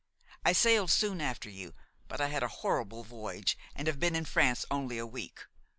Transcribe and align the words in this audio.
I 0.43 0.51
sailed 0.51 0.89
soon 0.89 1.21
after 1.21 1.47
you; 1.47 1.75
but 2.07 2.19
I 2.19 2.29
had 2.29 2.41
a 2.41 2.47
horrible 2.47 3.03
voyage 3.03 3.55
and 3.75 3.85
have 3.85 3.99
been 3.99 4.15
in 4.15 4.25
France 4.25 4.65
only 4.71 4.97
a 4.97 5.05
week. 5.05 5.41